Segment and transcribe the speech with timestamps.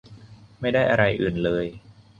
[0.59, 1.65] ไม่ได้อะไรอื่นเลย